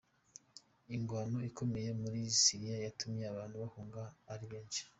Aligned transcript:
Ingwano 0.95 1.37
ikomeye 1.49 1.89
muri 2.01 2.19
Syria 2.41 2.75
yatumye 2.85 3.23
abantu 3.27 3.55
bahunga 3.63 4.01
ari 4.33 4.45
benshi. 4.51 4.81